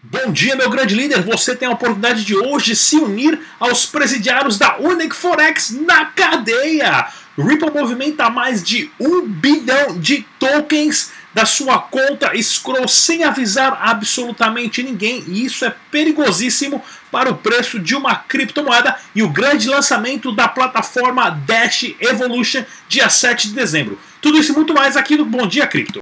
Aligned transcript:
Bom 0.00 0.30
dia, 0.30 0.54
meu 0.54 0.70
grande 0.70 0.94
líder. 0.94 1.22
Você 1.22 1.56
tem 1.56 1.66
a 1.66 1.72
oportunidade 1.72 2.24
de 2.24 2.36
hoje 2.36 2.76
se 2.76 2.96
unir 2.96 3.38
aos 3.58 3.84
presidiários 3.84 4.56
da 4.56 4.78
Unic 4.78 5.14
Forex 5.14 5.70
na 5.70 6.04
cadeia. 6.06 7.08
Ripple 7.36 7.72
movimenta 7.72 8.30
mais 8.30 8.62
de 8.62 8.90
um 8.98 9.22
bilhão 9.22 9.98
de 9.98 10.24
tokens 10.38 11.10
da 11.34 11.44
sua 11.44 11.80
conta 11.80 12.30
Scroll 12.40 12.86
sem 12.86 13.24
avisar 13.24 13.76
absolutamente 13.82 14.84
ninguém. 14.84 15.24
E 15.26 15.44
isso 15.44 15.64
é 15.64 15.74
perigosíssimo 15.90 16.80
para 17.10 17.30
o 17.30 17.36
preço 17.36 17.80
de 17.80 17.96
uma 17.96 18.14
criptomoeda 18.14 18.96
e 19.16 19.22
o 19.24 19.28
grande 19.28 19.68
lançamento 19.68 20.30
da 20.30 20.46
plataforma 20.46 21.28
Dash 21.28 21.92
Evolution 22.00 22.64
dia 22.88 23.10
7 23.10 23.48
de 23.48 23.54
dezembro. 23.54 23.98
Tudo 24.22 24.38
isso 24.38 24.52
e 24.52 24.54
muito 24.54 24.72
mais 24.72 24.96
aqui 24.96 25.16
no 25.16 25.24
Bom 25.24 25.46
Dia 25.46 25.66
Cripto. 25.66 25.98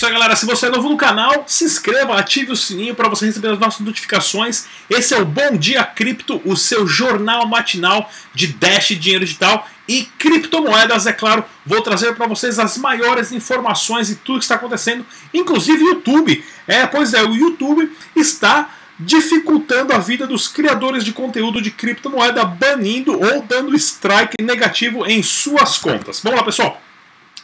Isso 0.00 0.06
aí, 0.06 0.14
galera. 0.14 0.34
Se 0.34 0.46
você 0.46 0.64
é 0.64 0.70
novo 0.70 0.88
no 0.88 0.96
canal, 0.96 1.44
se 1.46 1.62
inscreva, 1.62 2.18
ative 2.18 2.52
o 2.52 2.56
sininho 2.56 2.94
para 2.94 3.06
você 3.06 3.26
receber 3.26 3.48
as 3.48 3.58
nossas 3.58 3.80
notificações. 3.80 4.64
Esse 4.88 5.12
é 5.12 5.18
o 5.18 5.26
Bom 5.26 5.58
Dia 5.58 5.84
Cripto, 5.84 6.40
o 6.42 6.56
seu 6.56 6.86
jornal 6.86 7.46
matinal 7.46 8.10
de 8.32 8.46
Dash, 8.46 8.88
dinheiro 8.98 9.26
digital 9.26 9.68
e 9.86 10.04
criptomoedas, 10.18 11.06
é 11.06 11.12
claro. 11.12 11.44
Vou 11.66 11.82
trazer 11.82 12.14
para 12.14 12.26
vocês 12.26 12.58
as 12.58 12.78
maiores 12.78 13.30
informações 13.30 14.08
e 14.08 14.16
tudo 14.16 14.38
que 14.38 14.46
está 14.46 14.54
acontecendo, 14.54 15.04
inclusive 15.34 15.84
YouTube. 15.84 16.42
É, 16.66 16.86
pois 16.86 17.12
é, 17.12 17.22
o 17.22 17.34
YouTube 17.34 17.92
está 18.16 18.70
dificultando 18.98 19.92
a 19.92 19.98
vida 19.98 20.26
dos 20.26 20.48
criadores 20.48 21.04
de 21.04 21.12
conteúdo 21.12 21.60
de 21.60 21.70
criptomoeda, 21.70 22.42
banindo 22.42 23.20
ou 23.20 23.42
dando 23.42 23.76
strike 23.76 24.42
negativo 24.42 25.04
em 25.04 25.22
suas 25.22 25.76
contas. 25.76 26.22
Vamos 26.22 26.38
lá, 26.38 26.44
pessoal. 26.44 26.80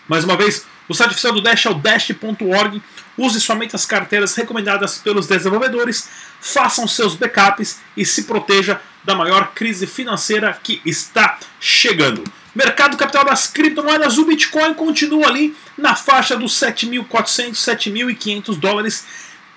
Mais 0.08 0.24
uma 0.24 0.38
vez, 0.38 0.64
o 0.88 0.94
site 0.94 1.10
oficial 1.10 1.32
do 1.32 1.40
Dash 1.40 1.66
é 1.66 1.70
o 1.70 1.74
dash.org. 1.74 2.82
Use 3.18 3.40
somente 3.40 3.74
as 3.74 3.86
carteiras 3.86 4.34
recomendadas 4.34 4.98
pelos 4.98 5.26
desenvolvedores, 5.26 6.08
façam 6.40 6.86
seus 6.86 7.14
backups 7.14 7.80
e 7.96 8.04
se 8.04 8.24
proteja 8.24 8.80
da 9.04 9.14
maior 9.14 9.52
crise 9.54 9.86
financeira 9.86 10.58
que 10.62 10.82
está 10.84 11.38
chegando. 11.58 12.22
Mercado 12.54 12.96
capital 12.96 13.24
das 13.24 13.46
criptomoedas, 13.46 14.18
o 14.18 14.24
Bitcoin 14.24 14.74
continua 14.74 15.28
ali 15.28 15.54
na 15.76 15.94
faixa 15.94 16.36
dos 16.36 16.52
7.400, 16.58 17.52
7.500 17.52 18.58
dólares, 18.58 19.04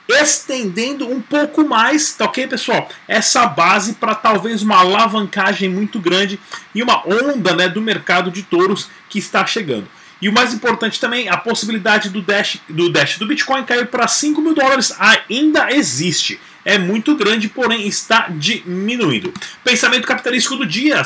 estendendo 0.08 1.09
um 1.09 1.21
pouco 1.21 1.67
mais, 1.67 2.14
tá 2.14 2.25
ok, 2.25 2.47
pessoal? 2.47 2.89
Essa 3.08 3.45
base 3.45 3.93
para 3.93 4.16
talvez 4.16 4.61
uma 4.61 4.80
alavancagem 4.80 5.69
muito 5.69 5.99
grande 5.99 6.39
e 6.73 6.81
uma 6.81 7.08
onda 7.08 7.55
né, 7.55 7.69
do 7.69 7.81
mercado 7.81 8.31
de 8.31 8.43
touros 8.43 8.89
que 9.08 9.19
está 9.19 9.45
chegando. 9.45 9.88
E 10.21 10.27
o 10.27 10.33
mais 10.33 10.53
importante 10.53 10.99
também, 10.99 11.29
a 11.29 11.37
possibilidade 11.37 12.09
do 12.09 12.21
Dash 12.21 12.59
do, 12.67 12.89
Dash, 12.89 13.17
do 13.17 13.25
Bitcoin 13.25 13.63
cair 13.63 13.87
para 13.87 14.07
5 14.07 14.41
mil 14.41 14.53
dólares 14.53 14.93
ainda 14.99 15.71
existe. 15.71 16.39
É 16.65 16.77
muito 16.77 17.15
grande, 17.15 17.47
porém 17.47 17.87
está 17.87 18.27
diminuindo. 18.29 19.33
Pensamento 19.63 20.07
capitalístico 20.07 20.57
do 20.57 20.65
dia. 20.65 21.01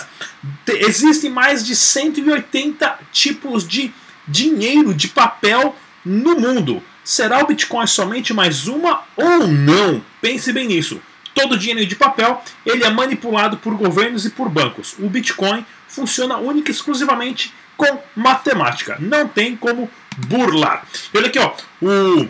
Existem 0.68 1.30
mais 1.30 1.64
de 1.64 1.76
180 1.76 3.00
tipos 3.12 3.68
de 3.68 3.94
dinheiro, 4.28 4.94
de 4.94 5.08
papel 5.08 5.76
no 6.04 6.36
mundo. 6.36 6.82
Será 7.04 7.44
o 7.44 7.48
Bitcoin 7.48 7.86
somente 7.86 8.34
mais 8.34 8.68
uma 8.68 9.04
ou 9.16 9.48
não? 9.48 10.04
Pense 10.22 10.52
bem 10.52 10.68
nisso. 10.68 11.00
Todo 11.36 11.58
dinheiro 11.58 11.86
de 11.86 11.96
papel 11.96 12.42
ele 12.66 12.84
é 12.84 12.90
manipulado 12.90 13.58
por 13.58 13.76
governos 13.76 14.26
e 14.26 14.30
por 14.30 14.50
bancos. 14.50 14.96
O 15.00 15.10
Bitcoin 15.10 15.66
funciona 15.88 16.38
única 16.38 16.72
e 16.72 16.74
exclusivamente 16.74 17.54
com 17.78 18.00
matemática. 18.16 18.98
Não 19.00 19.28
tem 19.28 19.56
como 19.56 19.90
burlar. 20.28 20.84
Olha 21.14 21.28
aqui, 21.28 21.40
ó. 21.40 21.54
O, 21.82 22.28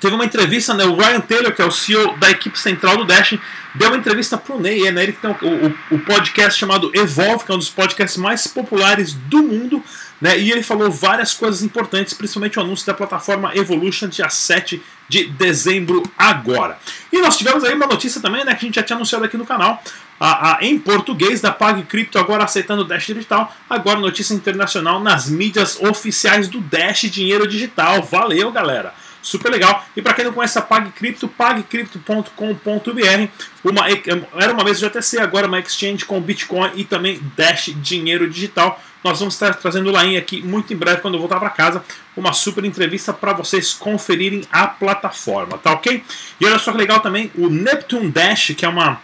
teve 0.00 0.14
uma 0.14 0.24
entrevista, 0.24 0.74
né? 0.74 0.84
O 0.84 0.96
Ryan 0.96 1.20
Taylor, 1.20 1.52
que 1.52 1.62
é 1.62 1.64
o 1.64 1.70
CEO 1.70 2.16
da 2.18 2.30
equipe 2.30 2.58
central 2.58 2.96
do 2.96 3.04
Dash, 3.04 3.38
deu 3.74 3.88
uma 3.88 3.96
entrevista 3.96 4.36
pro 4.36 4.60
Ney. 4.60 4.86
É, 4.86 4.92
né, 4.92 5.02
ele 5.02 5.12
tem 5.12 5.30
o, 5.30 5.34
o, 5.34 5.96
o 5.96 5.98
podcast 6.00 6.58
chamado 6.58 6.90
Evolve, 6.94 7.44
que 7.44 7.52
é 7.52 7.54
um 7.54 7.58
dos 7.58 7.70
podcasts 7.70 8.16
mais 8.16 8.46
populares 8.46 9.12
do 9.12 9.42
mundo. 9.42 9.82
Né, 10.20 10.38
e 10.38 10.52
ele 10.52 10.62
falou 10.62 10.90
várias 10.90 11.34
coisas 11.34 11.62
importantes, 11.62 12.14
principalmente 12.14 12.58
o 12.58 12.62
anúncio 12.62 12.86
da 12.86 12.94
plataforma 12.94 13.56
Evolution 13.56 14.08
dia 14.08 14.28
7 14.28 14.80
de 15.08 15.24
dezembro 15.24 16.02
agora. 16.16 16.78
E 17.12 17.20
nós 17.20 17.36
tivemos 17.36 17.64
aí 17.64 17.74
uma 17.74 17.86
notícia 17.86 18.20
também, 18.20 18.44
né, 18.44 18.54
que 18.54 18.64
a 18.64 18.66
gente 18.68 18.76
já 18.76 18.82
tinha 18.82 18.96
anunciado 18.96 19.24
aqui 19.24 19.36
no 19.36 19.44
canal, 19.44 19.82
a, 20.18 20.56
a, 20.56 20.64
em 20.64 20.78
português 20.78 21.40
da 21.40 21.50
Pag 21.50 21.82
Crypto 21.82 22.18
agora 22.18 22.44
aceitando 22.44 22.82
o 22.82 22.84
Dash 22.84 23.06
Digital. 23.06 23.52
Agora 23.68 23.98
notícia 23.98 24.34
internacional 24.34 25.00
nas 25.00 25.28
mídias 25.28 25.80
oficiais 25.80 26.48
do 26.48 26.60
Dash 26.60 27.02
Dinheiro 27.02 27.46
Digital. 27.46 28.02
Valeu, 28.02 28.50
galera! 28.52 28.94
Super 29.22 29.52
legal. 29.52 29.86
E 29.96 30.02
para 30.02 30.14
quem 30.14 30.24
não 30.24 30.32
conhece 30.32 30.58
a 30.58 30.62
PagCrypto, 30.62 31.28
pagcrypto.com.br, 31.28 33.28
uma, 33.62 33.86
era 33.88 34.52
uma 34.52 34.64
vez 34.64 34.80
JTC, 34.80 35.20
agora 35.20 35.46
uma 35.46 35.60
exchange 35.60 36.04
com 36.04 36.20
Bitcoin 36.20 36.72
e 36.74 36.84
também 36.84 37.20
Dash 37.36 37.72
Dinheiro 37.76 38.28
Digital. 38.28 38.82
Nós 39.04 39.20
vamos 39.20 39.34
estar 39.34 39.54
trazendo 39.54 39.90
lá 39.90 40.02
aqui 40.02 40.42
muito 40.42 40.72
em 40.72 40.76
breve, 40.76 41.00
quando 41.00 41.14
eu 41.14 41.20
voltar 41.20 41.38
para 41.38 41.50
casa, 41.50 41.84
uma 42.16 42.32
super 42.32 42.64
entrevista 42.64 43.12
para 43.12 43.32
vocês 43.32 43.72
conferirem 43.72 44.42
a 44.50 44.66
plataforma, 44.66 45.58
tá 45.58 45.72
ok? 45.72 46.02
E 46.40 46.46
olha 46.46 46.58
só 46.58 46.72
que 46.72 46.78
legal 46.78 47.00
também, 47.00 47.30
o 47.36 47.48
Neptune 47.48 48.10
Dash, 48.10 48.52
que 48.56 48.64
é 48.64 48.68
uma 48.68 49.00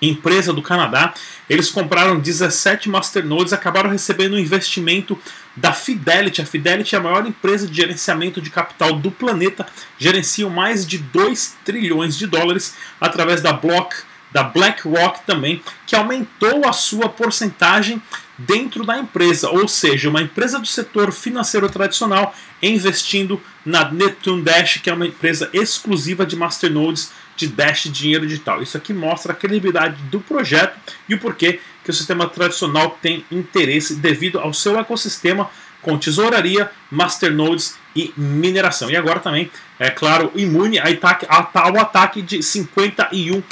empresa 0.00 0.52
do 0.52 0.62
Canadá. 0.62 1.14
Eles 1.48 1.70
compraram 1.70 2.18
17 2.18 2.88
masternodes, 2.88 3.52
acabaram 3.52 3.90
recebendo 3.90 4.34
um 4.34 4.38
investimento 4.38 5.18
da 5.56 5.72
Fidelity. 5.72 6.40
A 6.40 6.46
Fidelity 6.46 6.94
é 6.94 6.98
a 6.98 7.02
maior 7.02 7.26
empresa 7.26 7.66
de 7.66 7.74
gerenciamento 7.74 8.40
de 8.40 8.50
capital 8.50 8.94
do 8.94 9.10
planeta, 9.10 9.66
gerenciam 9.98 10.50
mais 10.50 10.86
de 10.86 10.98
2 10.98 11.56
trilhões 11.64 12.16
de 12.16 12.26
dólares 12.26 12.74
através 13.00 13.42
da 13.42 13.52
Block, 13.52 13.94
da 14.32 14.44
BlackRock 14.44 15.26
também, 15.26 15.60
que 15.86 15.96
aumentou 15.96 16.66
a 16.66 16.72
sua 16.72 17.08
porcentagem 17.08 18.00
dentro 18.38 18.84
da 18.84 18.96
empresa, 18.96 19.50
ou 19.50 19.68
seja, 19.68 20.08
uma 20.08 20.22
empresa 20.22 20.58
do 20.58 20.66
setor 20.66 21.12
financeiro 21.12 21.68
tradicional 21.68 22.34
investindo 22.62 23.40
na 23.64 23.90
Neptune 23.90 24.42
Dash, 24.42 24.78
que 24.82 24.88
é 24.88 24.94
uma 24.94 25.06
empresa 25.06 25.50
exclusiva 25.52 26.24
de 26.24 26.36
masternodes 26.36 27.12
de 27.40 27.48
Dash 27.48 27.84
dinheiro 27.90 28.26
digital. 28.26 28.62
Isso 28.62 28.76
aqui 28.76 28.92
mostra 28.92 29.32
a 29.32 29.34
credibilidade 29.34 30.00
do 30.04 30.20
projeto 30.20 30.78
e 31.08 31.14
o 31.14 31.18
porquê 31.18 31.60
que 31.82 31.90
o 31.90 31.94
sistema 31.94 32.28
tradicional 32.28 32.98
tem 33.00 33.24
interesse 33.30 33.96
devido 33.96 34.38
ao 34.38 34.52
seu 34.52 34.78
ecossistema 34.78 35.50
com 35.80 35.98
tesouraria, 35.98 36.70
masternodes 36.90 37.76
e 37.96 38.12
mineração. 38.16 38.90
E 38.90 38.96
agora 38.96 39.18
também, 39.18 39.50
é 39.78 39.90
claro, 39.90 40.30
imune 40.34 40.78
ao 40.78 41.78
ataque 41.78 42.20
de 42.20 42.38
51%. 42.38 43.42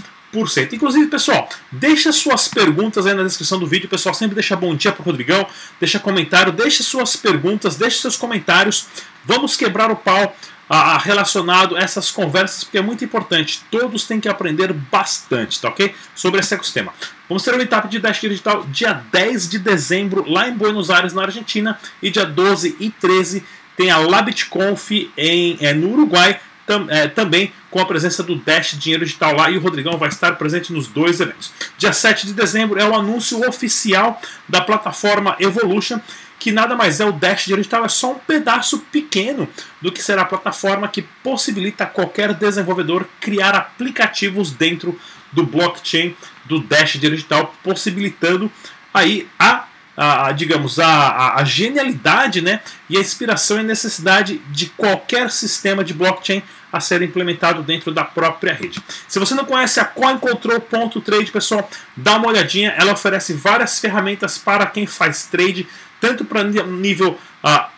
Inclusive, 0.72 1.06
pessoal, 1.06 1.48
deixa 1.72 2.12
suas 2.12 2.48
perguntas 2.48 3.06
aí 3.06 3.14
na 3.14 3.22
descrição 3.22 3.58
do 3.58 3.66
vídeo. 3.66 3.88
Pessoal, 3.88 4.14
sempre 4.14 4.34
deixa 4.34 4.54
bom 4.54 4.74
dia 4.76 4.92
para 4.92 5.00
o 5.00 5.04
Rodrigão, 5.04 5.46
deixa 5.80 5.98
comentário, 5.98 6.52
deixa 6.52 6.82
suas 6.82 7.16
perguntas, 7.16 7.76
deixa 7.76 8.02
seus 8.02 8.16
comentários. 8.16 8.86
Vamos 9.24 9.56
quebrar 9.56 9.90
o 9.90 9.96
pau 9.96 10.36
a, 10.68 10.98
relacionado 10.98 11.76
a 11.76 11.80
essas 11.80 12.10
conversas, 12.10 12.64
porque 12.64 12.78
é 12.78 12.82
muito 12.82 13.04
importante. 13.04 13.62
Todos 13.70 14.04
têm 14.04 14.20
que 14.20 14.28
aprender 14.28 14.72
bastante, 14.72 15.60
tá 15.60 15.68
ok? 15.68 15.94
Sobre 16.14 16.40
esse 16.40 16.54
ecossistema. 16.54 16.92
Vamos 17.28 17.42
ter 17.42 17.54
uma 17.54 17.62
etapa 17.62 17.88
de 17.88 17.98
Dash 17.98 18.20
Digital 18.20 18.64
dia 18.64 18.92
10 19.10 19.48
de 19.48 19.58
dezembro, 19.58 20.24
lá 20.28 20.48
em 20.48 20.54
Buenos 20.54 20.90
Aires, 20.90 21.12
na 21.12 21.22
Argentina, 21.22 21.78
e 22.02 22.10
dia 22.10 22.26
12 22.26 22.76
e 22.78 22.90
13 22.90 23.44
tem 23.78 23.92
a 23.92 23.98
LabitConf 23.98 24.90
em, 25.16 25.56
é, 25.60 25.72
no 25.72 25.92
Uruguai, 25.92 26.40
tam, 26.66 26.86
é, 26.90 27.06
também 27.06 27.52
com 27.70 27.78
a 27.78 27.86
presença 27.86 28.24
do 28.24 28.34
Dash 28.34 28.76
Dinheiro 28.76 29.04
Digital 29.04 29.36
lá, 29.36 29.48
e 29.50 29.56
o 29.56 29.60
Rodrigão 29.60 29.96
vai 29.96 30.08
estar 30.08 30.32
presente 30.32 30.72
nos 30.72 30.88
dois 30.88 31.20
eventos. 31.20 31.52
Dia 31.78 31.92
7 31.92 32.26
de 32.26 32.32
dezembro 32.32 32.80
é 32.80 32.84
o 32.84 32.94
anúncio 32.94 33.46
oficial 33.48 34.20
da 34.48 34.60
plataforma 34.60 35.36
Evolution, 35.38 36.00
que 36.38 36.52
nada 36.52 36.76
mais 36.76 37.00
é 37.00 37.04
o 37.04 37.12
Dash 37.12 37.46
Digital, 37.46 37.84
é 37.84 37.88
só 37.88 38.12
um 38.12 38.18
pedaço 38.18 38.78
pequeno 38.92 39.48
do 39.80 39.90
que 39.90 40.02
será 40.02 40.22
a 40.22 40.26
plataforma 40.26 40.88
que 40.88 41.02
possibilita 41.22 41.84
qualquer 41.84 42.32
desenvolvedor 42.34 43.06
criar 43.20 43.54
aplicativos 43.54 44.50
dentro 44.50 44.98
do 45.32 45.44
blockchain 45.44 46.16
do 46.44 46.60
Dash 46.60 46.92
Digital, 46.92 47.54
possibilitando 47.62 48.50
aí 48.94 49.28
a, 49.38 49.64
a, 49.96 50.28
a 50.28 50.32
digamos, 50.32 50.78
a, 50.78 51.34
a, 51.36 51.44
genialidade 51.44 52.40
né, 52.40 52.60
e 52.88 52.96
a 52.96 53.00
inspiração 53.00 53.60
e 53.60 53.62
necessidade 53.62 54.38
de 54.50 54.66
qualquer 54.66 55.30
sistema 55.30 55.84
de 55.84 55.92
blockchain 55.92 56.42
a 56.72 56.80
ser 56.80 57.02
implementado 57.02 57.62
dentro 57.62 57.92
da 57.92 58.04
própria 58.04 58.52
rede. 58.52 58.82
Se 59.06 59.18
você 59.18 59.34
não 59.34 59.44
conhece 59.44 59.80
a 59.80 59.84
CoinControl.trade, 59.84 61.32
pessoal, 61.32 61.68
dá 61.96 62.16
uma 62.16 62.28
olhadinha. 62.28 62.74
Ela 62.76 62.92
oferece 62.92 63.32
várias 63.32 63.78
ferramentas 63.78 64.36
para 64.36 64.66
quem 64.66 64.86
faz 64.86 65.24
trade 65.24 65.66
tanto 66.00 66.24
para 66.24 66.44
nível 66.44 67.18
ah, 67.42 67.70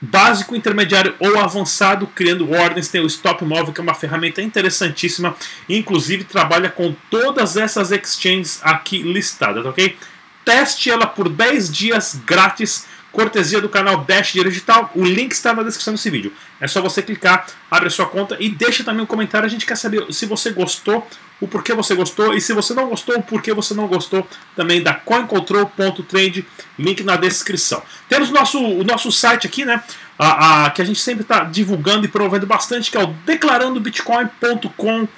básico, 0.00 0.56
intermediário 0.56 1.14
ou 1.18 1.38
avançado, 1.38 2.06
criando 2.06 2.50
ordens. 2.50 2.88
Tem 2.88 3.00
o 3.00 3.06
Stop 3.06 3.44
Móvel, 3.44 3.72
que 3.72 3.80
é 3.80 3.82
uma 3.82 3.94
ferramenta 3.94 4.40
interessantíssima, 4.40 5.36
inclusive 5.68 6.24
trabalha 6.24 6.70
com 6.70 6.94
todas 7.10 7.56
essas 7.56 7.92
exchanges 7.92 8.60
aqui 8.62 9.02
listadas, 9.02 9.66
ok? 9.66 9.96
Teste 10.44 10.90
ela 10.90 11.06
por 11.06 11.28
10 11.28 11.70
dias 11.70 12.20
grátis 12.24 12.86
cortesia 13.12 13.60
do 13.60 13.68
canal 13.68 14.04
Dash 14.04 14.32
Dinheiro 14.32 14.50
Digital. 14.50 14.90
O 14.94 15.04
link 15.04 15.32
está 15.32 15.52
na 15.52 15.62
descrição 15.62 15.94
desse 15.94 16.10
vídeo. 16.10 16.32
É 16.60 16.66
só 16.66 16.80
você 16.80 17.02
clicar, 17.02 17.46
abre 17.70 17.88
a 17.88 17.90
sua 17.90 18.06
conta 18.06 18.36
e 18.38 18.48
deixa 18.48 18.84
também 18.84 19.02
um 19.02 19.06
comentário. 19.06 19.46
A 19.46 19.50
gente 19.50 19.66
quer 19.66 19.76
saber 19.76 20.12
se 20.12 20.26
você 20.26 20.50
gostou, 20.50 21.06
o 21.40 21.48
porquê 21.48 21.72
você 21.72 21.94
gostou 21.94 22.34
e 22.34 22.40
se 22.40 22.52
você 22.52 22.74
não 22.74 22.88
gostou, 22.88 23.16
o 23.16 23.22
porquê 23.22 23.52
você 23.52 23.74
não 23.74 23.86
gostou 23.86 24.26
também 24.54 24.82
da 24.82 24.94
CoinControl.trade, 24.94 26.46
link 26.78 27.02
na 27.02 27.16
descrição. 27.16 27.82
Temos 28.08 28.30
o 28.30 28.32
nosso, 28.32 28.58
o 28.62 28.84
nosso 28.84 29.10
site 29.10 29.46
aqui, 29.46 29.64
né? 29.64 29.82
A, 30.18 30.66
a, 30.66 30.70
que 30.70 30.82
a 30.82 30.84
gente 30.84 31.00
sempre 31.00 31.22
está 31.22 31.44
divulgando 31.44 32.04
e 32.04 32.08
promovendo 32.08 32.46
bastante, 32.46 32.90
que 32.90 32.96
é 32.98 33.02
o 33.02 33.06
declarandobitcoin.com 33.24 35.08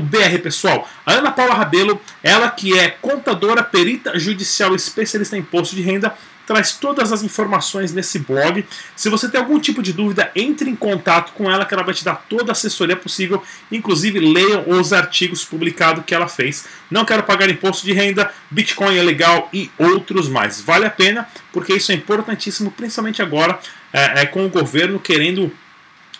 br 0.00 0.38
pessoal. 0.42 0.88
A 1.04 1.14
Ana 1.14 1.30
Paula 1.30 1.54
Rabelo, 1.54 2.00
ela 2.22 2.50
que 2.50 2.78
é 2.78 2.88
contadora, 2.88 3.62
perita 3.62 4.18
judicial 4.18 4.74
especialista 4.74 5.36
em 5.36 5.40
imposto 5.40 5.74
de 5.74 5.82
renda, 5.82 6.14
traz 6.46 6.72
todas 6.72 7.12
as 7.12 7.22
informações 7.22 7.92
nesse 7.92 8.18
blog. 8.20 8.64
Se 8.96 9.10
você 9.10 9.28
tem 9.28 9.38
algum 9.38 9.60
tipo 9.60 9.82
de 9.82 9.92
dúvida, 9.92 10.30
entre 10.34 10.70
em 10.70 10.74
contato 10.74 11.32
com 11.32 11.50
ela 11.50 11.66
que 11.66 11.74
ela 11.74 11.82
vai 11.82 11.92
te 11.92 12.02
dar 12.02 12.24
toda 12.28 12.50
a 12.50 12.52
assessoria 12.52 12.96
possível, 12.96 13.42
inclusive 13.70 14.18
leiam 14.18 14.64
os 14.66 14.94
artigos 14.94 15.44
publicados 15.44 16.04
que 16.06 16.14
ela 16.14 16.26
fez. 16.26 16.66
Não 16.90 17.04
quero 17.04 17.22
pagar 17.24 17.50
imposto 17.50 17.84
de 17.84 17.92
renda, 17.92 18.30
Bitcoin 18.50 18.96
é 18.96 19.02
legal 19.02 19.50
e 19.52 19.70
outros 19.76 20.26
mais. 20.26 20.60
Vale 20.60 20.86
a 20.86 20.90
pena 20.90 21.28
porque 21.52 21.74
isso 21.74 21.92
é 21.92 21.94
importantíssimo, 21.94 22.70
principalmente 22.70 23.20
agora 23.20 23.58
é, 23.92 24.22
é 24.22 24.26
com 24.26 24.46
o 24.46 24.48
governo 24.48 24.98
querendo 24.98 25.52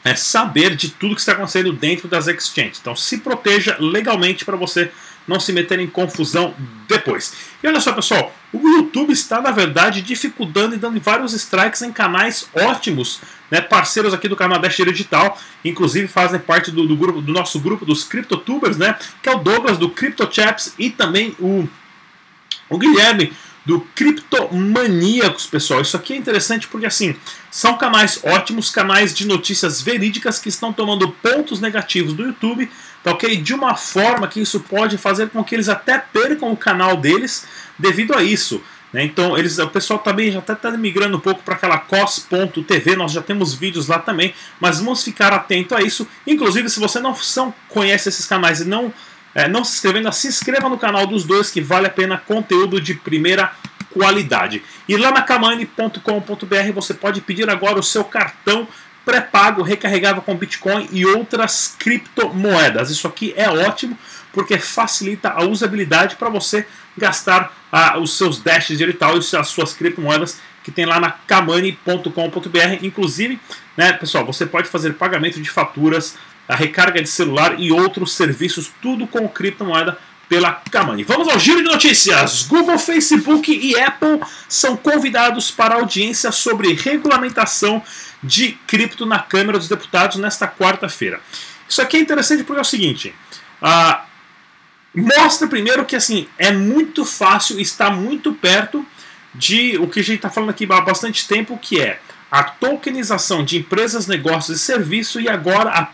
é, 0.05 0.15
saber 0.15 0.77
de 0.77 0.91
tudo 0.91 1.15
que 1.15 1.21
está 1.21 1.33
acontecendo 1.33 1.73
dentro 1.73 2.09
das 2.09 2.27
exchanges. 2.27 2.79
Então 2.81 2.95
se 2.95 3.19
proteja 3.19 3.77
legalmente 3.79 4.45
para 4.45 4.57
você 4.57 4.91
não 5.29 5.39
se 5.39 5.53
meter 5.53 5.79
em 5.79 5.87
confusão 5.87 6.55
depois. 6.89 7.35
E 7.63 7.67
olha 7.67 7.81
só, 7.81 7.93
pessoal, 7.93 8.35
o 8.51 8.67
YouTube 8.67 9.13
está, 9.13 9.43
na 9.43 9.51
verdade, 9.51 10.01
dificultando 10.01 10.75
e 10.75 10.79
dando 10.79 10.99
vários 10.99 11.35
strikes 11.35 11.83
em 11.83 11.93
canais 11.93 12.49
ótimos, 12.55 13.21
né, 13.51 13.61
parceiros 13.61 14.15
aqui 14.15 14.27
do 14.27 14.35
canal 14.35 14.59
Dash 14.59 14.77
Digital, 14.77 15.39
inclusive 15.63 16.09
fazem 16.09 16.41
parte 16.41 16.71
do, 16.71 16.87
do, 16.87 16.97
grupo, 16.97 17.21
do 17.21 17.33
nosso 17.33 17.61
grupo 17.61 17.85
dos 17.85 18.05
CryptoTubers, 18.05 18.79
né, 18.79 18.97
que 19.23 19.29
é 19.29 19.33
o 19.33 19.39
Douglas 19.39 19.77
do 19.77 19.91
CryptoChaps 19.91 20.75
e 20.79 20.89
também 20.89 21.37
o, 21.39 21.69
o 22.71 22.79
Guilherme 22.79 23.33
do 23.69 23.81
Criptomaníacos, 23.95 25.45
pessoal. 25.45 25.83
Isso 25.83 25.95
aqui 25.95 26.15
é 26.15 26.17
interessante 26.17 26.67
porque 26.67 26.87
assim, 26.87 27.15
são 27.51 27.77
canais 27.77 28.19
ótimos, 28.25 28.71
canais 28.71 29.13
de 29.13 29.27
notícias 29.27 29.83
verídicas 29.83 30.39
que 30.39 30.49
estão 30.49 30.73
tomando 30.73 31.07
pontos 31.11 31.61
negativos 31.61 32.15
do 32.15 32.23
YouTube, 32.23 32.71
tá 33.05 33.11
ok? 33.11 33.37
De 33.37 33.53
uma 33.53 33.75
forma 33.75 34.27
que 34.27 34.41
isso 34.41 34.61
pode 34.61 34.97
fazer 34.97 35.29
com 35.29 35.45
que 35.45 35.55
eles 35.55 35.69
até 35.69 35.99
percam 35.99 36.51
o 36.51 36.57
canal 36.57 36.97
deles 36.97 37.47
devido 37.79 38.15
a 38.15 38.23
isso. 38.23 38.63
Né? 38.91 39.05
Então 39.05 39.37
eles, 39.37 39.59
o 39.59 39.69
pessoal 39.69 39.99
também 39.99 40.33
já 40.33 40.39
está 40.39 40.57
tá 40.57 40.71
migrando 40.71 41.19
um 41.19 41.21
pouco 41.21 41.43
para 41.43 41.55
aquela 41.55 41.77
cos.tv, 41.77 42.97
nós 42.97 43.13
já 43.13 43.21
temos 43.21 43.53
vídeos 43.53 43.87
lá 43.87 43.99
também, 43.99 44.35
mas 44.59 44.79
vamos 44.79 45.05
ficar 45.05 45.31
atento 45.35 45.75
a 45.75 45.83
isso. 45.83 46.09
Inclusive, 46.27 46.71
se 46.71 46.81
você 46.81 47.01
não 47.01 47.15
são, 47.15 47.53
conhece 47.69 48.09
esses 48.09 48.25
canais 48.25 48.63
e 48.63 48.65
não 48.65 48.95
é, 49.35 49.49
não 49.49 49.65
se 49.65 49.75
inscrevendo, 49.75 50.13
se 50.13 50.29
inscreva 50.29 50.69
no 50.69 50.79
canal 50.79 51.07
dos 51.07 51.25
dois 51.25 51.51
que 51.51 51.61
vale 51.61 51.87
a 51.87 51.91
pena 51.91 52.19
conteúdo 52.19 52.81
de 52.81 52.95
primeira 52.95 53.53
qualidade. 53.93 54.63
E 54.89 54.97
lá 54.97 55.11
na 55.11 55.23
kamani.com.br 55.23 56.73
você 56.75 56.95
pode 56.95 57.21
pedir 57.21 57.49
agora 57.49 57.79
o 57.79 57.83
seu 57.83 58.05
cartão 58.05 58.67
pré-pago 59.05 59.63
recarregável 59.63 60.21
com 60.21 60.37
Bitcoin 60.37 60.87
e 60.93 61.07
outras 61.07 61.75
criptomoedas. 61.79 62.91
Isso 62.91 63.07
aqui 63.09 63.33
é 63.37 63.49
ótimo 63.49 63.99
porque 64.33 64.59
facilita 64.59 65.31
a 65.31 65.45
usabilidade 65.45 66.17
para 66.17 66.29
você 66.29 66.67
gastar 66.97 67.53
ah, 67.73 67.99
os 67.99 68.19
seus 68.19 68.41
dashes 68.43 68.77
de 68.77 68.85
e 68.85 68.93
tal 68.93 69.17
e 69.17 69.19
as 69.19 69.49
suas 69.49 69.73
criptomoedas 69.73 70.39
que 70.63 70.71
tem 70.71 70.85
lá 70.85 71.01
na 71.01 71.11
kamani.com.br. 71.11 72.83
Inclusive, 72.83 73.41
né, 73.77 73.95
pessoal, 73.95 74.27
você 74.27 74.45
pode 74.45 74.69
fazer 74.69 74.93
pagamento 74.93 75.41
de 75.41 75.49
faturas, 75.49 76.19
a 76.49 76.57
recarga 76.57 77.03
de 77.03 77.09
celular 77.09 77.61
e 77.61 77.71
outros 77.71 78.15
serviços, 78.15 78.71
tudo 78.81 79.07
com 79.07 79.29
criptomoeda 79.29 79.99
pela 80.29 80.53
Kamani. 80.53 81.05
Vamos 81.05 81.29
ao 81.29 81.39
giro 81.39 81.59
de 81.59 81.69
notícias. 81.69 82.43
Google, 82.43 82.79
Facebook 82.79 83.51
e 83.51 83.79
Apple 83.79 84.21
são 84.49 84.77
convidados 84.77 85.51
para 85.51 85.77
audiência 85.77 86.31
sobre 86.33 86.75
regulamentação 86.75 87.83
de 88.23 88.53
cripto 88.67 89.07
na 89.07 89.19
Câmara 89.19 89.59
dos 89.59 89.69
Deputados 89.69 90.17
nesta 90.17 90.47
quarta-feira. 90.47 91.21
Isso 91.69 91.81
aqui 91.81 91.97
é 91.97 92.01
interessante 92.01 92.45
porque 92.45 92.59
é 92.59 92.63
o 92.63 92.65
seguinte: 92.65 93.15
ah, 93.63 94.05
mostra 94.95 95.47
primeiro 95.47 95.85
que 95.85 95.97
assim 95.97 96.29
é 96.39 96.51
muito 96.51 97.05
fácil, 97.05 97.61
está 97.61 97.91
muito 97.91 98.33
perto 98.33 98.85
de 99.35 99.79
o 99.79 99.87
que 99.87 100.01
a 100.01 100.05
gente 100.05 100.17
está 100.17 100.31
falando 100.31 100.51
aqui 100.51 100.67
há 100.71 100.81
bastante 100.81 101.29
tempo, 101.29 101.59
que 101.59 101.81
é 101.81 102.01
a 102.31 102.43
tokenização 102.43 103.45
de 103.45 103.59
empresas, 103.59 104.07
negócios 104.07 104.61
e 104.61 104.63
serviços 104.63 105.23
e 105.23 105.29
agora 105.29 105.71
a, 105.71 105.89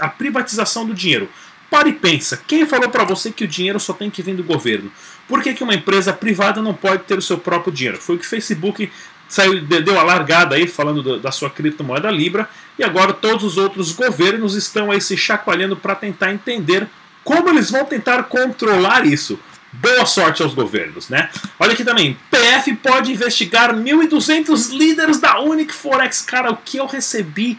a 0.00 0.08
privatização 0.08 0.86
do 0.86 0.94
dinheiro. 0.94 1.28
Pare 1.70 1.90
e 1.90 1.94
pensa, 1.94 2.42
quem 2.46 2.66
falou 2.66 2.90
para 2.90 3.04
você 3.04 3.30
que 3.30 3.44
o 3.44 3.48
dinheiro 3.48 3.80
só 3.80 3.94
tem 3.94 4.10
que 4.10 4.22
vir 4.22 4.36
do 4.36 4.44
governo? 4.44 4.92
Por 5.26 5.42
que, 5.42 5.54
que 5.54 5.64
uma 5.64 5.74
empresa 5.74 6.12
privada 6.12 6.60
não 6.60 6.74
pode 6.74 7.04
ter 7.04 7.16
o 7.16 7.22
seu 7.22 7.38
próprio 7.38 7.72
dinheiro? 7.72 7.98
Foi 7.98 8.16
o 8.16 8.18
que 8.18 8.26
o 8.26 8.28
Facebook 8.28 8.92
saiu, 9.26 9.62
deu 9.62 9.98
a 9.98 10.02
largada 10.02 10.56
aí 10.56 10.66
falando 10.66 11.02
do, 11.02 11.18
da 11.18 11.32
sua 11.32 11.48
criptomoeda 11.48 12.10
Libra 12.10 12.46
e 12.78 12.84
agora 12.84 13.14
todos 13.14 13.42
os 13.42 13.56
outros 13.56 13.92
governos 13.92 14.54
estão 14.54 14.90
aí 14.90 15.00
se 15.00 15.16
chacoalhando 15.16 15.74
para 15.74 15.94
tentar 15.94 16.32
entender 16.32 16.86
como 17.24 17.48
eles 17.48 17.70
vão 17.70 17.84
tentar 17.86 18.24
controlar 18.24 19.06
isso. 19.06 19.38
Boa 19.72 20.04
sorte 20.04 20.42
aos 20.42 20.52
governos, 20.52 21.08
né? 21.08 21.30
Olha 21.58 21.72
aqui 21.72 21.82
também. 21.82 22.18
PF 22.30 22.74
pode 22.76 23.10
investigar 23.10 23.74
1.200 23.74 24.70
líderes 24.76 25.18
da 25.18 25.40
Unic 25.40 25.72
Forex. 25.72 26.20
Cara, 26.20 26.50
o 26.50 26.56
que 26.58 26.76
eu 26.76 26.86
recebi 26.86 27.58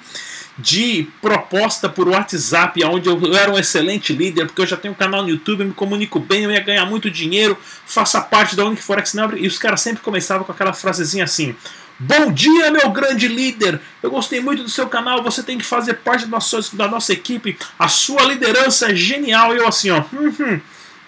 de 0.55 1.07
proposta 1.19 1.89
por 1.89 2.07
WhatsApp, 2.07 2.83
onde 2.85 3.09
eu, 3.09 3.35
era 3.35 3.51
um 3.51 3.57
excelente 3.57 4.13
líder, 4.13 4.45
porque 4.45 4.61
eu 4.61 4.67
já 4.67 4.77
tenho 4.77 4.93
um 4.93 4.97
canal 4.97 5.23
no 5.23 5.29
YouTube, 5.29 5.63
me 5.63 5.73
comunico 5.73 6.19
bem, 6.19 6.43
eu 6.43 6.51
ia 6.51 6.59
ganhar 6.59 6.85
muito 6.85 7.09
dinheiro, 7.09 7.57
faça 7.87 8.21
parte 8.21 8.55
da 8.55 8.63
Unic 8.63 8.83
Forex 8.83 9.15
Number. 9.15 9.41
E 9.41 9.47
os 9.47 9.57
caras 9.57 9.81
sempre 9.81 10.03
começavam 10.03 10.43
com 10.43 10.51
aquela 10.51 10.73
frasezinha 10.73 11.23
assim: 11.23 11.55
Bom 11.97 12.31
dia, 12.31 12.69
meu 12.69 12.91
grande 12.91 13.27
líder! 13.27 13.81
Eu 14.03 14.11
gostei 14.11 14.39
muito 14.39 14.61
do 14.61 14.69
seu 14.69 14.87
canal, 14.87 15.23
você 15.23 15.41
tem 15.41 15.57
que 15.57 15.65
fazer 15.65 15.95
parte 15.95 16.25
da 16.25 16.31
nossa, 16.31 16.59
da 16.73 16.87
nossa 16.87 17.11
equipe, 17.11 17.57
a 17.79 17.87
sua 17.87 18.23
liderança 18.23 18.91
é 18.91 18.95
genial. 18.95 19.55
E 19.55 19.57
eu 19.57 19.67
assim, 19.67 19.89
ó. 19.89 20.03
Hum, 20.13 20.33
hum, 20.39 20.61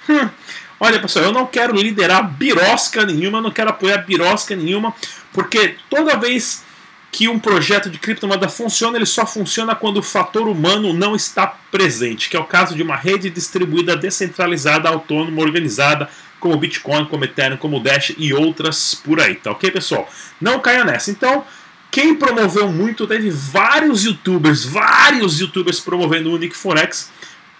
hum. 0.09 0.29
Olha, 0.79 0.99
pessoal, 0.99 1.25
eu 1.25 1.31
não 1.31 1.45
quero 1.45 1.75
liderar 1.75 2.27
birosca 2.27 3.05
nenhuma, 3.05 3.41
não 3.41 3.51
quero 3.51 3.69
apoiar 3.69 3.99
birosca 3.99 4.55
nenhuma, 4.55 4.93
porque 5.31 5.75
toda 5.89 6.17
vez 6.17 6.63
que 7.11 7.29
um 7.29 7.39
projeto 7.39 7.89
de 7.89 7.97
criptomoeda 7.97 8.49
funciona, 8.49 8.97
ele 8.97 9.05
só 9.05 9.25
funciona 9.25 9.73
quando 9.73 9.97
o 9.97 10.03
fator 10.03 10.49
humano 10.49 10.91
não 10.91 11.15
está 11.15 11.47
presente, 11.47 12.29
que 12.29 12.35
é 12.35 12.39
o 12.39 12.43
caso 12.43 12.75
de 12.75 12.83
uma 12.83 12.97
rede 12.97 13.29
distribuída, 13.29 13.95
descentralizada, 13.95 14.89
autônoma, 14.89 15.41
organizada, 15.41 16.09
como 16.41 16.57
Bitcoin, 16.57 17.05
como 17.05 17.23
Ethereum, 17.23 17.55
como 17.55 17.79
Dash 17.79 18.13
e 18.17 18.33
outras 18.33 18.93
por 18.93 19.21
aí, 19.21 19.35
tá 19.35 19.51
ok, 19.51 19.71
pessoal? 19.71 20.09
Não 20.41 20.59
caia 20.59 20.83
nessa. 20.83 21.09
Então, 21.09 21.45
quem 21.89 22.13
promoveu 22.15 22.69
muito, 22.69 23.07
teve 23.07 23.29
vários 23.29 24.03
youtubers, 24.03 24.65
vários 24.65 25.39
youtubers 25.39 25.79
promovendo 25.79 26.29
o 26.29 26.33
Unique 26.33 26.57
Forex, 26.57 27.09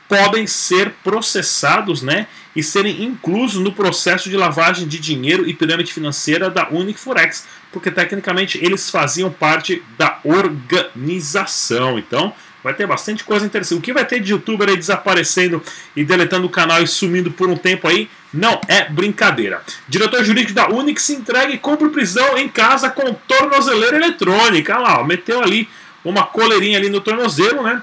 podem 0.10 0.46
ser 0.46 0.94
processados 1.02 2.02
né, 2.02 2.28
e 2.56 2.64
serem 2.64 3.04
inclusos 3.04 3.62
no 3.62 3.72
processo 3.72 4.30
de 4.30 4.38
lavagem 4.38 4.88
de 4.88 5.00
dinheiro 5.00 5.48
e 5.48 5.54
pirâmide 5.54 5.94
financeira 5.94 6.50
da 6.50 6.70
Unic 6.70 7.00
Forex, 7.00 7.48
porque 7.72 7.92
tecnicamente 7.92 8.58
eles 8.64 8.90
faziam 8.90 9.30
parte 9.30 9.84
da 9.98 10.20
organização. 10.24 12.00
Então, 12.00 12.34
vai 12.64 12.74
ter 12.74 12.88
bastante 12.88 13.24
coisa 13.24 13.46
interessante. 13.46 13.78
O 13.78 13.82
que 13.82 13.94
vai 13.94 14.06
ter 14.06 14.20
de 14.20 14.32
youtuber 14.32 14.70
aí 14.70 14.76
desaparecendo 14.76 15.62
e 15.96 16.04
deletando 16.04 16.48
o 16.48 16.50
canal 16.50 16.82
e 16.82 16.88
sumindo 16.88 17.30
por 17.30 17.50
um 17.50 17.56
tempo 17.56 17.88
aí, 17.88 18.10
não 18.34 18.60
é 18.68 18.90
brincadeira. 18.90 19.62
Diretor 19.88 20.24
jurídico 20.24 20.54
da 20.54 20.70
Unix 20.70 21.04
se 21.04 21.14
entrega 21.14 21.54
e 21.54 21.58
cumpre 21.58 21.90
prisão 21.90 22.38
em 22.38 22.50
casa 22.50 22.90
com 22.90 23.14
tornozeleira 23.14 23.98
eletrônica. 23.98 24.74
Olha 24.74 24.82
lá, 24.82 25.04
meteu 25.04 25.42
ali 25.44 25.70
uma 26.04 26.24
coleirinha 26.24 26.78
ali 26.78 26.90
no 26.90 27.02
tornozelo, 27.02 27.62
né? 27.62 27.82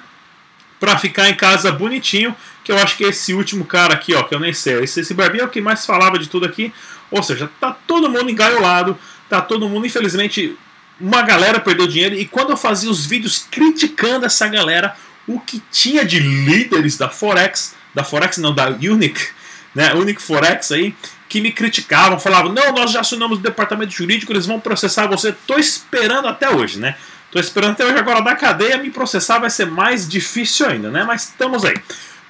Para 0.82 0.98
ficar 0.98 1.30
em 1.30 1.34
casa 1.36 1.70
bonitinho, 1.70 2.34
que 2.64 2.72
eu 2.72 2.76
acho 2.76 2.96
que 2.96 3.04
é 3.04 3.10
esse 3.10 3.32
último 3.32 3.64
cara 3.64 3.94
aqui, 3.94 4.14
ó, 4.14 4.24
que 4.24 4.34
eu 4.34 4.40
nem 4.40 4.52
sei. 4.52 4.82
Esse, 4.82 4.98
esse 4.98 5.14
Barbinho 5.14 5.42
é 5.42 5.44
o 5.44 5.48
que 5.48 5.60
mais 5.60 5.86
falava 5.86 6.18
de 6.18 6.28
tudo 6.28 6.44
aqui. 6.44 6.74
Ou 7.08 7.22
seja, 7.22 7.48
tá 7.60 7.70
todo 7.86 8.10
mundo 8.10 8.28
engaiolado, 8.28 8.98
tá 9.28 9.40
todo 9.40 9.68
mundo, 9.68 9.86
infelizmente, 9.86 10.56
uma 11.00 11.22
galera 11.22 11.60
perdeu 11.60 11.86
dinheiro. 11.86 12.16
E 12.16 12.24
quando 12.24 12.50
eu 12.50 12.56
fazia 12.56 12.90
os 12.90 13.06
vídeos 13.06 13.46
criticando 13.48 14.26
essa 14.26 14.48
galera, 14.48 14.96
o 15.24 15.38
que 15.38 15.62
tinha 15.70 16.04
de 16.04 16.18
líderes 16.18 16.98
da 16.98 17.08
Forex, 17.08 17.76
da 17.94 18.02
Forex 18.02 18.38
não, 18.38 18.52
da 18.52 18.66
Unic, 18.66 19.28
né, 19.72 19.94
Unic 19.94 20.20
Forex 20.20 20.72
aí, 20.72 20.96
que 21.28 21.40
me 21.40 21.52
criticavam, 21.52 22.18
falavam: 22.18 22.52
não, 22.52 22.72
nós 22.72 22.90
já 22.90 23.02
acionamos 23.02 23.38
o 23.38 23.40
departamento 23.40 23.92
jurídico, 23.92 24.32
eles 24.32 24.46
vão 24.46 24.58
processar 24.58 25.06
você. 25.06 25.32
Tô 25.46 25.56
esperando 25.60 26.26
até 26.26 26.50
hoje, 26.50 26.80
né? 26.80 26.96
Tô 27.32 27.40
esperando 27.40 27.72
até 27.72 27.86
hoje. 27.86 27.96
Agora, 27.96 28.20
da 28.20 28.36
cadeia, 28.36 28.76
me 28.76 28.90
processar 28.90 29.38
vai 29.38 29.48
ser 29.48 29.64
mais 29.64 30.06
difícil 30.06 30.66
ainda, 30.66 30.90
né? 30.90 31.02
Mas 31.02 31.24
estamos 31.24 31.64
aí. 31.64 31.74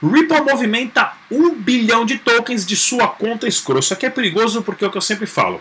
Ripple 0.00 0.40
movimenta 0.42 1.12
1 1.28 1.56
bilhão 1.56 2.06
de 2.06 2.18
tokens 2.18 2.64
de 2.64 2.76
sua 2.76 3.08
conta 3.08 3.48
escura. 3.48 3.80
Isso 3.80 3.92
aqui 3.92 4.06
é 4.06 4.10
perigoso 4.10 4.62
porque 4.62 4.84
é 4.84 4.86
o 4.86 4.90
que 4.90 4.96
eu 4.96 5.02
sempre 5.02 5.26
falo. 5.26 5.60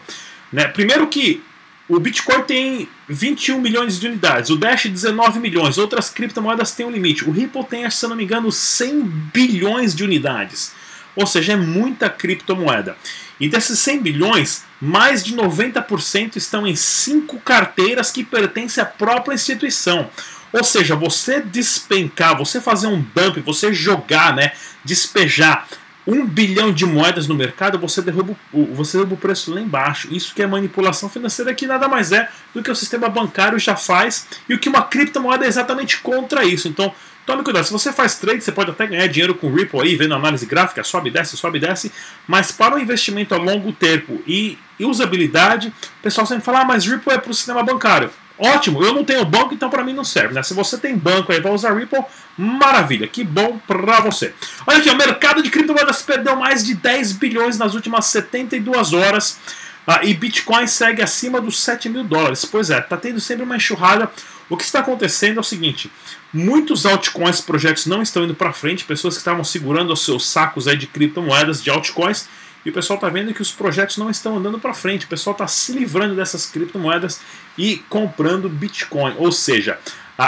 Né? 0.53 0.67
Primeiro 0.67 1.07
que 1.07 1.43
o 1.89 1.99
Bitcoin 1.99 2.43
tem 2.43 2.89
21 3.09 3.59
milhões 3.59 3.99
de 3.99 4.07
unidades, 4.07 4.51
o 4.51 4.55
Dash 4.55 4.85
19 4.85 5.39
milhões, 5.39 5.77
outras 5.77 6.09
criptomoedas 6.09 6.71
têm 6.71 6.85
um 6.85 6.91
limite. 6.91 7.27
O 7.27 7.31
Ripple 7.31 7.65
tem, 7.65 7.89
se 7.89 8.07
não 8.07 8.15
me 8.15 8.23
engano, 8.23 8.51
100 8.51 9.01
bilhões 9.33 9.95
de 9.95 10.03
unidades. 10.03 10.71
Ou 11.15 11.25
seja, 11.25 11.53
é 11.53 11.55
muita 11.55 12.09
criptomoeda. 12.09 12.95
E 13.39 13.49
desses 13.49 13.79
100 13.79 14.01
bilhões, 14.01 14.63
mais 14.81 15.23
de 15.23 15.35
90% 15.35 16.35
estão 16.35 16.65
em 16.65 16.75
cinco 16.75 17.39
carteiras 17.39 18.09
que 18.09 18.23
pertencem 18.23 18.81
à 18.81 18.85
própria 18.85 19.35
instituição. 19.35 20.09
Ou 20.51 20.63
seja, 20.63 20.95
você 20.95 21.39
despencar, 21.39 22.37
você 22.37 22.59
fazer 22.59 22.87
um 22.87 23.01
dump, 23.15 23.39
você 23.39 23.71
jogar, 23.71 24.35
né, 24.35 24.51
despejar 24.83 25.67
um 26.05 26.25
bilhão 26.25 26.73
de 26.73 26.85
moedas 26.85 27.27
no 27.27 27.35
mercado, 27.35 27.77
você 27.77 28.01
derruba, 28.01 28.35
você 28.73 28.97
derruba 28.97 29.13
o 29.13 29.17
preço 29.17 29.53
lá 29.53 29.61
embaixo. 29.61 30.07
Isso 30.11 30.33
que 30.33 30.41
é 30.41 30.47
manipulação 30.47 31.07
financeira, 31.07 31.53
que 31.53 31.67
nada 31.67 31.87
mais 31.87 32.11
é 32.11 32.27
do 32.53 32.63
que 32.63 32.71
o 32.71 32.75
sistema 32.75 33.07
bancário 33.07 33.59
já 33.59 33.75
faz 33.75 34.27
e 34.49 34.53
o 34.53 34.59
que 34.59 34.67
uma 34.67 34.81
criptomoeda 34.81 35.45
é 35.45 35.47
exatamente 35.47 35.99
contra 35.99 36.43
isso. 36.43 36.67
Então, 36.67 36.93
tome 37.31 37.43
cuidado. 37.43 37.65
Se 37.65 37.71
você 37.71 37.91
faz 37.93 38.15
trade, 38.15 38.43
você 38.43 38.51
pode 38.51 38.71
até 38.71 38.85
ganhar 38.85 39.07
dinheiro 39.07 39.35
com 39.35 39.51
Ripple 39.51 39.79
aí, 39.81 39.95
vendo 39.95 40.13
análise 40.13 40.45
gráfica, 40.45 40.83
sobe 40.83 41.09
e 41.09 41.13
desce, 41.13 41.37
sobe 41.37 41.57
e 41.57 41.61
desce, 41.61 41.91
mas 42.27 42.51
para 42.51 42.75
o 42.75 42.79
investimento 42.79 43.33
a 43.33 43.37
longo 43.37 43.71
termo 43.71 44.21
e 44.27 44.57
usabilidade, 44.79 45.69
o 45.99 46.03
pessoal 46.03 46.25
sempre 46.25 46.43
fala, 46.43 46.61
ah, 46.61 46.65
mas 46.65 46.85
Ripple 46.85 47.13
é 47.13 47.17
para 47.17 47.31
o 47.31 47.33
sistema 47.33 47.63
bancário. 47.63 48.09
Ótimo, 48.37 48.83
eu 48.83 48.93
não 48.93 49.03
tenho 49.03 49.23
banco, 49.23 49.53
então 49.53 49.69
para 49.69 49.83
mim 49.83 49.93
não 49.93 50.03
serve. 50.03 50.33
Né? 50.33 50.41
Se 50.41 50.55
você 50.55 50.75
tem 50.77 50.97
banco 50.97 51.31
aí 51.31 51.39
vai 51.39 51.51
usar 51.51 51.77
Ripple, 51.77 52.03
maravilha, 52.35 53.07
que 53.07 53.23
bom 53.23 53.59
para 53.67 53.99
você. 54.01 54.33
Olha 54.65 54.79
aqui, 54.79 54.89
o 54.89 54.97
mercado 54.97 55.43
de 55.43 55.49
criptomoedas 55.51 56.01
perdeu 56.01 56.35
mais 56.35 56.65
de 56.65 56.73
10 56.73 57.13
bilhões 57.13 57.59
nas 57.59 57.75
últimas 57.75 58.07
72 58.07 58.93
horas. 58.93 59.39
Ah, 59.85 60.01
e 60.03 60.13
Bitcoin 60.13 60.67
segue 60.67 61.01
acima 61.01 61.41
dos 61.41 61.59
7 61.61 61.89
mil 61.89 62.03
dólares. 62.03 62.45
Pois 62.45 62.69
é, 62.69 62.81
tá 62.81 62.97
tendo 62.97 63.19
sempre 63.19 63.43
uma 63.43 63.57
enxurrada. 63.57 64.11
O 64.51 64.57
que 64.57 64.65
está 64.65 64.81
acontecendo 64.81 65.37
é 65.37 65.39
o 65.39 65.43
seguinte: 65.43 65.89
muitos 66.33 66.85
altcoins 66.85 67.39
projetos 67.39 67.85
não 67.85 68.01
estão 68.01 68.25
indo 68.25 68.35
para 68.35 68.51
frente, 68.51 68.83
pessoas 68.83 69.13
que 69.13 69.21
estavam 69.21 69.45
segurando 69.45 69.93
os 69.93 70.03
seus 70.03 70.27
sacos 70.27 70.67
aí 70.67 70.75
de 70.75 70.87
criptomoedas, 70.87 71.63
de 71.63 71.69
altcoins, 71.69 72.27
e 72.65 72.69
o 72.69 72.73
pessoal 72.73 72.97
está 72.97 73.07
vendo 73.07 73.33
que 73.33 73.41
os 73.41 73.53
projetos 73.53 73.95
não 73.95 74.09
estão 74.09 74.37
andando 74.37 74.59
para 74.59 74.73
frente. 74.73 75.05
O 75.05 75.07
pessoal 75.07 75.31
está 75.31 75.47
se 75.47 75.71
livrando 75.71 76.15
dessas 76.15 76.45
criptomoedas 76.45 77.21
e 77.57 77.77
comprando 77.87 78.49
Bitcoin. 78.49 79.15
Ou 79.17 79.31
seja, 79.31 79.79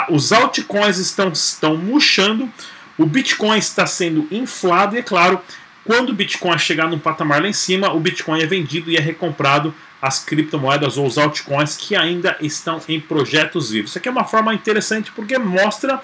os 0.08 0.32
altcoins 0.32 0.96
estão, 0.96 1.28
estão 1.30 1.76
murchando, 1.76 2.50
o 2.96 3.04
Bitcoin 3.04 3.58
está 3.58 3.86
sendo 3.86 4.26
inflado 4.30 4.96
e, 4.96 5.00
é 5.00 5.02
claro, 5.02 5.38
quando 5.84 6.10
o 6.10 6.14
Bitcoin 6.14 6.58
chegar 6.58 6.88
num 6.88 6.98
patamar 6.98 7.42
lá 7.42 7.48
em 7.48 7.52
cima, 7.52 7.92
o 7.92 8.00
Bitcoin 8.00 8.42
é 8.42 8.46
vendido 8.46 8.90
e 8.90 8.96
é 8.96 9.00
recomprado 9.00 9.74
as 10.00 10.18
criptomoedas 10.18 10.96
ou 10.96 11.06
os 11.06 11.16
altcoins 11.16 11.76
que 11.76 11.96
ainda 11.96 12.36
estão 12.40 12.80
em 12.88 13.00
projetos 13.00 13.70
vivos. 13.70 13.90
Isso 13.90 13.98
aqui 13.98 14.08
é 14.08 14.12
uma 14.12 14.24
forma 14.24 14.52
interessante 14.52 15.10
porque 15.12 15.38
mostra 15.38 16.00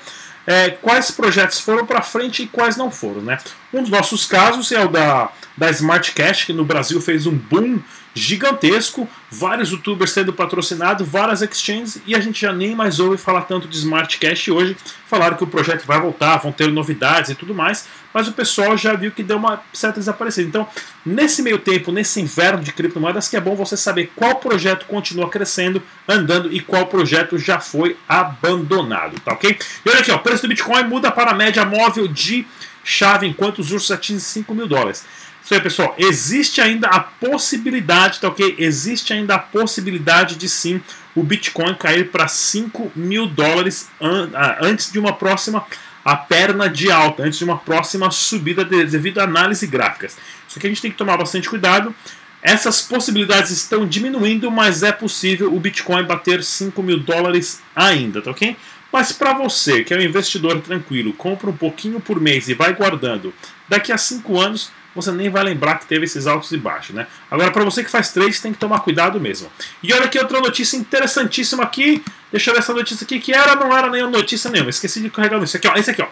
é, 0.46 0.70
quais 0.70 1.10
projetos 1.10 1.60
foram 1.60 1.84
para 1.84 2.00
frente 2.02 2.42
e 2.42 2.46
quais 2.46 2.76
não 2.76 2.90
foram. 2.90 3.20
Né? 3.20 3.38
Um 3.72 3.82
dos 3.82 3.90
nossos 3.90 4.26
casos 4.26 4.72
é 4.72 4.84
o 4.84 4.88
da, 4.88 5.30
da 5.56 5.70
Smart 5.70 6.12
Cash, 6.12 6.44
que 6.44 6.52
no 6.52 6.64
Brasil 6.64 7.00
fez 7.00 7.26
um 7.26 7.36
boom 7.36 7.80
gigantesco, 8.12 9.08
vários 9.30 9.70
youtubers 9.70 10.10
sendo 10.10 10.32
patrocinados, 10.32 11.06
várias 11.06 11.42
exchanges, 11.42 12.02
e 12.04 12.14
a 12.14 12.20
gente 12.20 12.40
já 12.40 12.52
nem 12.52 12.74
mais 12.74 12.98
ouve 12.98 13.16
falar 13.16 13.42
tanto 13.42 13.68
de 13.68 13.76
Smart 13.76 14.18
Cash 14.18 14.48
hoje. 14.48 14.76
Falaram 15.06 15.36
que 15.36 15.44
o 15.44 15.46
projeto 15.46 15.86
vai 15.86 16.00
voltar, 16.00 16.38
vão 16.38 16.50
ter 16.50 16.72
novidades 16.72 17.30
e 17.30 17.34
tudo 17.36 17.54
mais, 17.54 17.86
mas 18.12 18.26
o 18.26 18.32
pessoal 18.32 18.76
já 18.76 18.94
viu 18.94 19.12
que 19.12 19.22
deu 19.22 19.36
uma 19.36 19.62
certa 19.72 20.00
desaparecida. 20.00 20.48
Então, 20.48 20.68
nesse 21.06 21.40
meio 21.40 21.58
tempo, 21.58 21.92
nesse 21.92 22.20
inverno 22.20 22.64
de 22.64 22.72
criptomoedas, 22.72 23.28
que 23.28 23.36
é 23.36 23.40
bom 23.40 23.54
você 23.54 23.76
saber 23.76 24.10
qual 24.16 24.36
projeto 24.36 24.86
continua 24.86 25.30
crescendo, 25.30 25.80
andando 26.08 26.52
e 26.52 26.60
qual 26.60 26.86
projeto 26.86 27.38
já 27.38 27.60
foi 27.60 27.96
abandonado, 28.08 29.20
tá 29.20 29.32
ok? 29.32 29.56
E 29.86 29.88
olha 29.88 30.00
aqui, 30.00 30.10
ó, 30.10 30.16
o 30.16 30.20
preço 30.20 30.42
do 30.42 30.48
Bitcoin 30.48 30.82
muda 30.84 31.12
para 31.12 31.30
a 31.30 31.34
média 31.34 31.64
móvel 31.64 32.08
de 32.08 32.44
chave 32.84 33.26
enquanto 33.26 33.58
os 33.58 33.72
ursos 33.72 33.90
atingem 33.90 34.20
5 34.20 34.54
mil 34.54 34.66
dólares. 34.66 35.04
Isso 35.42 35.54
aí, 35.54 35.60
pessoal. 35.60 35.94
Existe 35.98 36.60
ainda 36.60 36.88
a 36.88 37.00
possibilidade, 37.00 38.20
tá 38.20 38.28
ok? 38.28 38.54
Existe 38.58 39.12
ainda 39.12 39.34
a 39.34 39.38
possibilidade 39.38 40.36
de 40.36 40.48
sim 40.48 40.80
o 41.14 41.22
Bitcoin 41.22 41.74
cair 41.74 42.10
para 42.10 42.28
5 42.28 42.92
mil 42.94 43.26
dólares 43.26 43.88
an 44.00 44.30
antes 44.60 44.92
de 44.92 44.98
uma 44.98 45.12
próxima 45.12 45.66
a 46.04 46.16
perna 46.16 46.68
de 46.68 46.90
alta, 46.90 47.22
antes 47.24 47.38
de 47.38 47.44
uma 47.44 47.58
próxima 47.58 48.10
subida 48.10 48.64
de, 48.64 48.84
devido 48.86 49.18
a 49.18 49.24
análise 49.24 49.66
gráficas. 49.66 50.16
Isso 50.48 50.58
aqui 50.58 50.66
a 50.66 50.70
gente 50.70 50.82
tem 50.82 50.90
que 50.90 50.96
tomar 50.96 51.16
bastante 51.16 51.48
cuidado. 51.48 51.94
Essas 52.42 52.80
possibilidades 52.80 53.50
estão 53.50 53.86
diminuindo, 53.86 54.50
mas 54.50 54.82
é 54.82 54.92
possível 54.92 55.54
o 55.54 55.60
Bitcoin 55.60 56.04
bater 56.04 56.42
5 56.42 56.82
mil 56.82 56.98
dólares 56.98 57.60
ainda, 57.76 58.22
tá 58.22 58.30
ok? 58.30 58.56
Mas 58.92 59.12
para 59.12 59.32
você 59.32 59.84
que 59.84 59.94
é 59.94 59.96
um 59.96 60.02
investidor 60.02 60.60
tranquilo, 60.60 61.12
compra 61.12 61.50
um 61.50 61.56
pouquinho 61.56 62.00
por 62.00 62.20
mês 62.20 62.48
e 62.48 62.54
vai 62.54 62.72
guardando, 62.74 63.32
daqui 63.68 63.92
a 63.92 63.98
5 63.98 64.38
anos 64.38 64.72
você 64.94 65.12
nem 65.12 65.30
vai 65.30 65.44
lembrar 65.44 65.78
que 65.78 65.86
teve 65.86 66.04
esses 66.04 66.26
altos 66.26 66.50
e 66.52 66.56
baixos, 66.56 66.94
né? 66.94 67.06
Agora, 67.30 67.50
para 67.50 67.64
você 67.64 67.84
que 67.84 67.90
faz 67.90 68.10
trade, 68.10 68.40
tem 68.40 68.52
que 68.52 68.58
tomar 68.58 68.80
cuidado 68.80 69.20
mesmo. 69.20 69.50
E 69.82 69.92
olha 69.92 70.04
aqui 70.04 70.18
outra 70.18 70.40
notícia 70.40 70.76
interessantíssima 70.76 71.62
aqui. 71.62 72.02
Deixa 72.32 72.50
eu 72.50 72.54
ver 72.54 72.60
essa 72.60 72.74
notícia 72.74 73.04
aqui, 73.04 73.20
que 73.20 73.32
era, 73.32 73.54
não 73.54 73.76
era 73.76 73.88
nenhuma 73.88 74.10
notícia 74.10 74.50
nenhuma. 74.50 74.70
Esqueci 74.70 75.00
de 75.00 75.08
carregar 75.08 75.40
isso 75.42 75.56
aqui, 75.56 75.68
ó. 75.68 75.76
Esse 75.76 75.92
aqui, 75.92 76.02
ó. 76.02 76.08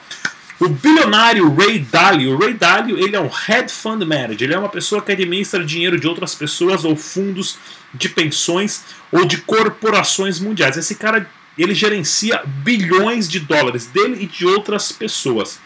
O 0.60 0.68
bilionário 0.68 1.54
Ray 1.54 1.78
Dalio, 1.78 2.34
o 2.34 2.38
Ray 2.38 2.52
Dalio, 2.52 2.98
ele 2.98 3.14
é 3.14 3.20
um 3.20 3.28
head 3.28 3.70
fund 3.72 4.02
manager, 4.02 4.42
ele 4.42 4.54
é 4.54 4.58
uma 4.58 4.68
pessoa 4.68 5.00
que 5.00 5.12
administra 5.12 5.64
dinheiro 5.64 5.98
de 6.00 6.08
outras 6.08 6.34
pessoas 6.34 6.84
ou 6.84 6.96
fundos 6.96 7.56
de 7.94 8.08
pensões 8.08 8.84
ou 9.12 9.24
de 9.24 9.38
corporações 9.38 10.40
mundiais. 10.40 10.76
Esse 10.76 10.96
cara, 10.96 11.30
ele 11.62 11.74
gerencia 11.74 12.42
bilhões 12.44 13.28
de 13.28 13.40
dólares 13.40 13.86
dele 13.86 14.22
e 14.22 14.26
de 14.26 14.46
outras 14.46 14.92
pessoas. 14.92 15.60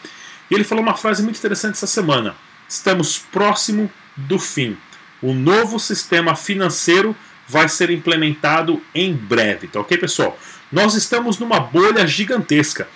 E 0.49 0.55
ele 0.55 0.63
falou 0.63 0.83
uma 0.83 0.95
frase 0.95 1.23
muito 1.23 1.37
interessante 1.37 1.75
essa 1.75 1.87
semana 1.87 2.35
estamos 2.73 3.19
próximo 3.31 3.91
do 4.15 4.39
fim. 4.39 4.77
O 5.21 5.33
novo 5.33 5.79
sistema 5.79 6.35
financeiro 6.35 7.15
vai 7.47 7.69
ser 7.69 7.89
implementado 7.89 8.81
em 8.93 9.13
breve, 9.13 9.67
tá 9.67 9.79
ok, 9.79 9.97
pessoal? 9.97 10.37
Nós 10.71 10.95
estamos 10.95 11.37
numa 11.37 11.59
bolha 11.59 12.05
gigantesca. 12.07 12.87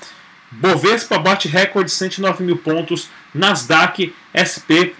Bovespa 0.49 1.19
bate 1.19 1.47
recorde 1.47 1.91
de 1.91 1.97
109 1.97 2.43
mil 2.43 2.57
pontos, 2.57 3.09
Nasdaq, 3.33 4.13
SP, 4.33 4.95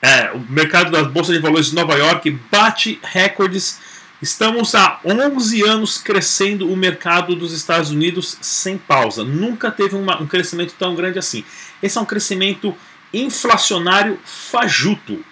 é, 0.00 0.32
o 0.32 0.38
mercado 0.48 0.90
das 0.90 1.06
bolsas 1.08 1.34
de 1.36 1.42
valores 1.42 1.66
de 1.66 1.74
Nova 1.74 1.94
York 1.94 2.30
bate 2.50 2.98
recordes. 3.02 3.80
Estamos 4.22 4.76
há 4.76 5.00
11 5.04 5.62
anos 5.64 5.98
crescendo 5.98 6.70
o 6.70 6.76
mercado 6.76 7.34
dos 7.34 7.52
Estados 7.52 7.90
Unidos 7.90 8.38
sem 8.40 8.78
pausa. 8.78 9.24
Nunca 9.24 9.68
teve 9.68 9.96
uma, 9.96 10.22
um 10.22 10.28
crescimento 10.28 10.74
tão 10.78 10.94
grande 10.94 11.18
assim. 11.18 11.44
Esse 11.82 11.98
é 11.98 12.00
um 12.00 12.04
crescimento 12.04 12.72
inflacionário 13.12 14.16
fajuto. 14.24 15.24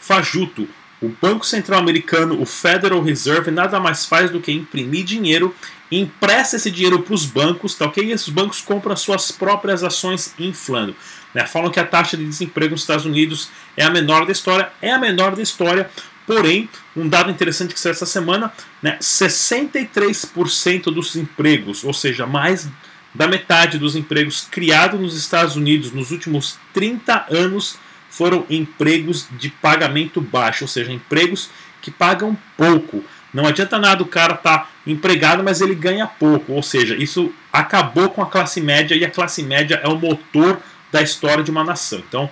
Fajuto. 0.00 0.66
O 1.00 1.08
Banco 1.22 1.46
Central 1.46 1.78
Americano, 1.78 2.40
o 2.40 2.46
Federal 2.46 3.00
Reserve, 3.00 3.50
nada 3.50 3.78
mais 3.78 4.04
faz 4.04 4.30
do 4.30 4.40
que 4.40 4.50
imprimir 4.50 5.04
dinheiro, 5.04 5.54
empresta 5.90 6.56
esse 6.56 6.70
dinheiro 6.70 7.00
para 7.00 7.14
os 7.14 7.24
bancos, 7.24 7.74
tá 7.74 7.86
ok? 7.86 8.04
E 8.04 8.12
esses 8.12 8.28
bancos 8.28 8.60
compram 8.60 8.92
as 8.92 9.00
suas 9.00 9.30
próprias 9.30 9.84
ações 9.84 10.34
inflando. 10.38 10.94
Né? 11.32 11.46
Falam 11.46 11.70
que 11.70 11.78
a 11.78 11.86
taxa 11.86 12.16
de 12.16 12.24
desemprego 12.24 12.72
nos 12.72 12.80
Estados 12.80 13.06
Unidos 13.06 13.48
é 13.76 13.84
a 13.84 13.90
menor 13.90 14.26
da 14.26 14.32
história, 14.32 14.70
é 14.82 14.90
a 14.90 14.98
menor 14.98 15.36
da 15.36 15.42
história, 15.42 15.88
porém, 16.26 16.68
um 16.96 17.08
dado 17.08 17.30
interessante 17.30 17.72
que 17.72 17.80
saiu 17.80 17.92
essa 17.92 18.04
semana, 18.04 18.52
né? 18.82 18.98
63% 19.00 20.84
dos 20.92 21.16
empregos, 21.16 21.84
ou 21.84 21.94
seja, 21.94 22.26
mais 22.26 22.68
da 23.14 23.26
metade 23.26 23.78
dos 23.78 23.96
empregos 23.96 24.46
criados 24.50 25.00
nos 25.00 25.16
Estados 25.16 25.56
Unidos 25.56 25.92
nos 25.92 26.10
últimos 26.10 26.58
30 26.74 27.26
anos 27.30 27.78
foram 28.18 28.44
empregos 28.50 29.28
de 29.38 29.48
pagamento 29.48 30.20
baixo, 30.20 30.64
ou 30.64 30.68
seja, 30.68 30.92
empregos 30.92 31.50
que 31.80 31.88
pagam 31.88 32.36
pouco. 32.56 33.04
Não 33.32 33.46
adianta 33.46 33.78
nada 33.78 34.02
o 34.02 34.06
cara 34.06 34.34
estar 34.34 34.58
tá 34.58 34.68
empregado, 34.84 35.44
mas 35.44 35.60
ele 35.60 35.74
ganha 35.74 36.04
pouco. 36.04 36.52
Ou 36.52 36.62
seja, 36.62 36.96
isso 36.96 37.32
acabou 37.52 38.10
com 38.10 38.20
a 38.20 38.26
classe 38.26 38.60
média 38.60 38.96
e 38.96 39.04
a 39.04 39.10
classe 39.10 39.40
média 39.44 39.80
é 39.84 39.86
o 39.86 39.96
motor 39.96 40.58
da 40.90 41.00
história 41.00 41.44
de 41.44 41.50
uma 41.52 41.62
nação. 41.62 42.02
Então, 42.08 42.28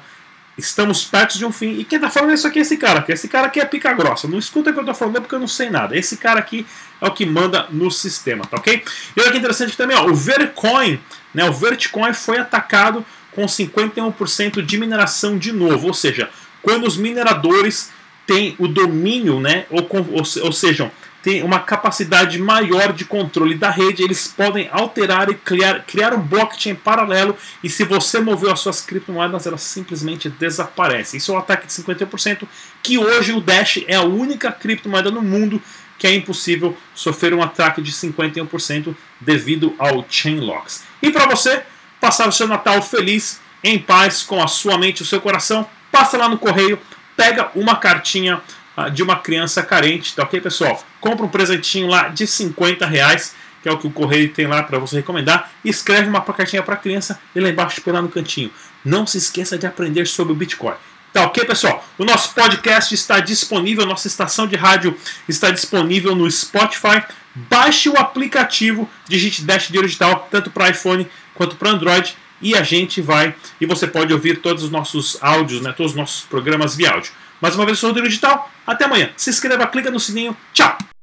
estamos 0.58 1.04
perto 1.04 1.38
de 1.38 1.46
um 1.46 1.52
fim. 1.52 1.78
E 1.78 1.84
quem 1.84 1.98
está 1.98 2.10
falando 2.10 2.34
isso 2.34 2.48
aqui 2.48 2.58
é 2.58 2.62
esse 2.62 2.76
cara, 2.76 3.00
que 3.02 3.12
esse 3.12 3.28
cara 3.28 3.46
aqui 3.46 3.60
é 3.60 3.64
pica 3.64 3.92
grossa. 3.92 4.26
Não 4.26 4.40
escuta 4.40 4.70
o 4.70 4.72
que 4.72 4.80
eu 4.80 4.82
estou 4.82 4.94
falando 4.94 5.20
porque 5.20 5.36
eu 5.36 5.40
não 5.40 5.46
sei 5.46 5.70
nada. 5.70 5.96
Esse 5.96 6.16
cara 6.16 6.40
aqui 6.40 6.66
é 7.00 7.06
o 7.06 7.12
que 7.12 7.24
manda 7.24 7.68
no 7.70 7.92
sistema, 7.92 8.44
tá 8.44 8.56
ok? 8.56 8.82
E 9.16 9.20
olha 9.20 9.30
que 9.30 9.38
interessante 9.38 9.76
também, 9.76 9.96
ó, 9.96 10.06
o 10.06 10.14
Vercoin, 10.16 10.98
né, 11.32 11.48
o 11.48 11.52
Vertcoin 11.52 12.12
foi 12.12 12.38
atacado 12.38 13.06
com 13.36 13.44
51% 13.44 14.62
de 14.62 14.78
mineração 14.78 15.36
de 15.36 15.52
novo, 15.52 15.88
ou 15.88 15.94
seja, 15.94 16.30
quando 16.62 16.86
os 16.86 16.96
mineradores 16.96 17.92
tem 18.26 18.56
o 18.58 18.66
domínio, 18.66 19.38
né? 19.38 19.66
Ou, 19.70 19.86
ou, 19.90 20.22
ou 20.42 20.52
seja, 20.52 20.90
tem 21.22 21.42
uma 21.42 21.60
capacidade 21.60 22.38
maior 22.38 22.92
de 22.92 23.04
controle 23.04 23.54
da 23.54 23.68
rede, 23.68 24.02
eles 24.02 24.26
podem 24.26 24.68
alterar 24.72 25.28
e 25.28 25.34
criar, 25.34 25.84
criar 25.84 26.14
um 26.14 26.20
blockchain 26.20 26.74
paralelo 26.74 27.36
e 27.62 27.68
se 27.68 27.84
você 27.84 28.20
mover 28.20 28.52
as 28.52 28.60
suas 28.60 28.80
criptomoedas, 28.80 29.46
elas 29.46 29.62
simplesmente 29.62 30.30
desaparecem. 30.30 31.18
Isso 31.18 31.32
é 31.32 31.34
um 31.34 31.38
ataque 31.38 31.66
de 31.66 31.72
51%, 31.72 32.48
que 32.82 32.96
hoje 32.96 33.32
o 33.32 33.40
Dash 33.40 33.80
é 33.86 33.96
a 33.96 34.02
única 34.02 34.50
criptomoeda 34.50 35.10
no 35.10 35.20
mundo 35.20 35.60
que 35.98 36.06
é 36.06 36.14
impossível 36.14 36.76
sofrer 36.94 37.34
um 37.34 37.42
ataque 37.42 37.82
de 37.82 37.92
51% 37.92 38.94
devido 39.20 39.74
ao 39.78 40.06
chain 40.08 40.40
locks. 40.40 40.84
E 41.02 41.10
para 41.10 41.26
você 41.26 41.62
passar 42.06 42.28
o 42.28 42.32
seu 42.32 42.46
Natal 42.46 42.80
feliz, 42.82 43.40
em 43.64 43.80
paz, 43.80 44.22
com 44.22 44.40
a 44.40 44.46
sua 44.46 44.78
mente 44.78 45.00
e 45.00 45.02
o 45.02 45.06
seu 45.06 45.20
coração, 45.20 45.68
passa 45.90 46.16
lá 46.16 46.28
no 46.28 46.38
correio, 46.38 46.78
pega 47.16 47.50
uma 47.52 47.74
cartinha 47.74 48.40
ah, 48.76 48.88
de 48.88 49.02
uma 49.02 49.16
criança 49.16 49.60
carente, 49.60 50.14
tá 50.14 50.22
ok, 50.22 50.40
pessoal? 50.40 50.80
Compra 51.00 51.26
um 51.26 51.28
presentinho 51.28 51.88
lá 51.88 52.06
de 52.06 52.24
50 52.24 52.86
reais, 52.86 53.34
que 53.60 53.68
é 53.68 53.72
o 53.72 53.76
que 53.76 53.88
o 53.88 53.90
correio 53.90 54.32
tem 54.32 54.46
lá 54.46 54.62
para 54.62 54.78
você 54.78 54.94
recomendar, 54.94 55.50
escreve 55.64 56.08
uma 56.08 56.20
cartinha 56.20 56.62
para 56.62 56.76
criança 56.76 57.18
e 57.34 57.40
lá 57.40 57.48
embaixo 57.48 57.82
lá 57.84 58.00
no 58.00 58.08
cantinho. 58.08 58.52
Não 58.84 59.04
se 59.04 59.18
esqueça 59.18 59.58
de 59.58 59.66
aprender 59.66 60.06
sobre 60.06 60.32
o 60.32 60.36
Bitcoin. 60.36 60.76
Tá 61.12 61.24
ok, 61.24 61.44
pessoal? 61.44 61.84
O 61.98 62.04
nosso 62.04 62.34
podcast 62.34 62.94
está 62.94 63.18
disponível, 63.18 63.84
nossa 63.84 64.06
estação 64.06 64.46
de 64.46 64.54
rádio 64.54 64.96
está 65.28 65.50
disponível 65.50 66.14
no 66.14 66.30
Spotify. 66.30 67.02
Baixe 67.34 67.88
o 67.88 67.98
aplicativo 67.98 68.88
Digite 69.08 69.42
Dash 69.42 69.66
Digital, 69.68 70.28
tanto 70.30 70.52
para 70.52 70.70
iPhone 70.70 71.08
quanto 71.36 71.56
para 71.56 71.70
Android, 71.70 72.16
e 72.40 72.54
a 72.54 72.62
gente 72.62 73.00
vai. 73.00 73.34
E 73.60 73.66
você 73.66 73.86
pode 73.86 74.12
ouvir 74.12 74.38
todos 74.38 74.64
os 74.64 74.70
nossos 74.70 75.18
áudios, 75.22 75.60
né, 75.60 75.72
todos 75.72 75.92
os 75.92 75.96
nossos 75.96 76.24
programas 76.24 76.74
via 76.74 76.90
áudio. 76.90 77.12
Mais 77.40 77.54
uma 77.54 77.64
vez, 77.64 77.78
eu 77.78 77.80
sou 77.80 77.88
o 77.88 77.90
Rodrigo 77.90 78.08
Digital. 78.08 78.50
Até 78.66 78.84
amanhã. 78.84 79.10
Se 79.16 79.30
inscreva, 79.30 79.66
clica 79.66 79.90
no 79.90 80.00
sininho. 80.00 80.36
Tchau! 80.52 80.95